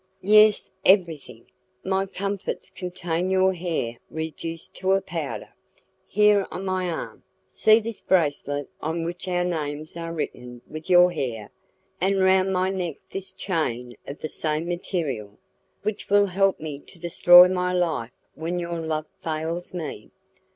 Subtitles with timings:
[0.23, 1.45] "Yes, everything.
[1.83, 5.49] My comfits contain your hair reduced to a powder.
[6.07, 11.11] Here on my arm, see this bracelet on which our names are written with your
[11.11, 11.51] hair,
[12.01, 15.37] and round my neck this chain of the same material,
[15.83, 20.09] which will help me to destroy my own life when your love fails me.